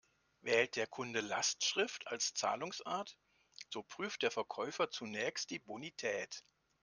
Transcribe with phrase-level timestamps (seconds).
[0.41, 3.15] Wählt der Kunde Lastschrift als Zahlungsart,
[3.69, 6.43] so prüft der Verkäufer zunächst die Bonität.